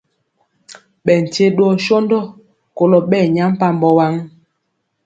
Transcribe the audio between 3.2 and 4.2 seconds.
nyampambɔ waŋ.